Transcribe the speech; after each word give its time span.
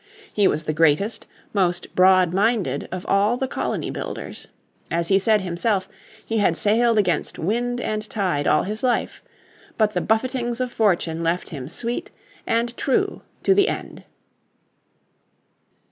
He 0.33 0.47
was 0.47 0.63
the 0.63 0.73
greatest, 0.73 1.27
most 1.53 1.93
broad 1.93 2.33
minded 2.33 2.89
of 2.91 3.05
all 3.07 3.37
the 3.37 3.47
colony 3.47 3.91
builders. 3.91 4.47
As 4.89 5.09
he 5.09 5.19
said 5.19 5.41
himself 5.41 5.87
he 6.25 6.39
had 6.39 6.57
sailed 6.57 6.97
against 6.97 7.37
wind 7.37 7.79
and 7.79 8.09
tide 8.09 8.47
all 8.47 8.63
his 8.63 8.81
life. 8.81 9.21
But 9.77 9.93
the 9.93 10.01
buffetings 10.01 10.59
of 10.59 10.71
fortune 10.71 11.21
left 11.21 11.49
him 11.51 11.67
sweet 11.67 12.09
and 12.47 12.75
true 12.77 13.21
to 13.43 13.53
the 13.53 13.69
end. 13.69 14.03